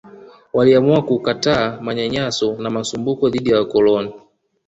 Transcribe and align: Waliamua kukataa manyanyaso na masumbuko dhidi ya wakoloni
Waliamua 0.53 1.01
kukataa 1.05 1.81
manyanyaso 1.81 2.53
na 2.55 2.69
masumbuko 2.69 3.29
dhidi 3.29 3.49
ya 3.49 3.57
wakoloni 3.57 4.13